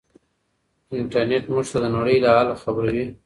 انټرنيټ 0.99 1.43
موږ 1.51 1.65
ته 1.71 1.77
د 1.83 1.85
نړۍ 1.95 2.17
له 2.23 2.29
حاله 2.35 2.55
خبروي. 2.63 3.05